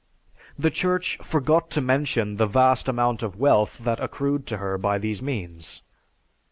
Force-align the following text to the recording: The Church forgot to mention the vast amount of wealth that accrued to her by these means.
The 0.57 0.71
Church 0.71 1.19
forgot 1.21 1.69
to 1.69 1.79
mention 1.79 2.37
the 2.37 2.47
vast 2.47 2.89
amount 2.89 3.21
of 3.21 3.35
wealth 3.35 3.77
that 3.83 3.99
accrued 3.99 4.47
to 4.47 4.57
her 4.57 4.75
by 4.79 4.97
these 4.97 5.21
means. 5.21 5.83